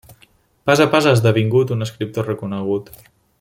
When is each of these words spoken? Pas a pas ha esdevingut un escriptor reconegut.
Pas 0.69 0.79
a 0.85 0.87
pas 0.93 1.09
ha 1.09 1.13
esdevingut 1.17 1.75
un 1.77 1.87
escriptor 1.87 2.29
reconegut. 2.31 2.91